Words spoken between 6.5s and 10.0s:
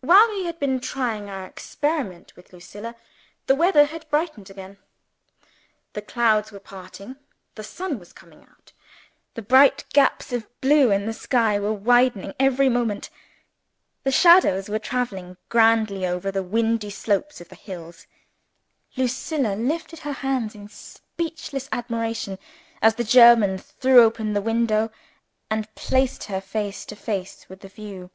were parting; the sun was coming out; the bright